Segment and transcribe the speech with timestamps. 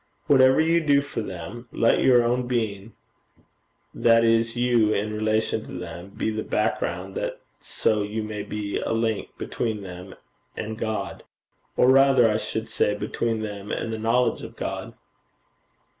[0.25, 2.93] Whatever you do for them, let your own being,
[3.93, 8.77] that is you in relation to them, be the background, that so you may be
[8.79, 10.15] a link between them
[10.57, 11.21] and God,
[11.77, 14.95] or rather I should say, between them and the knowledge of God.'